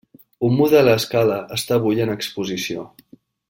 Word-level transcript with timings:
Un 0.47 0.55
model 0.61 0.89
a 0.93 0.95
escala 1.01 1.37
està 1.59 1.77
avui 1.79 2.03
en 2.07 2.15
exposició. 2.17 2.91